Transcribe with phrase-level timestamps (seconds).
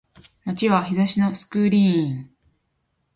[0.57, 2.31] 街は日差しのスクリーン